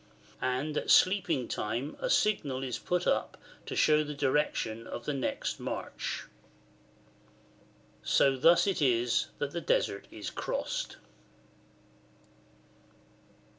[0.41, 5.13] And at sleeping time a signal is put up to show the direction of the
[5.13, 6.23] next march.]
[8.01, 10.97] So thus it is that the Desert is crossed.